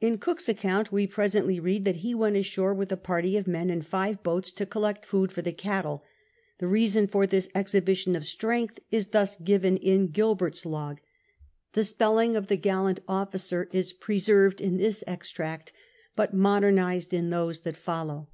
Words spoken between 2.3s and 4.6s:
ashore with a party of men in five boats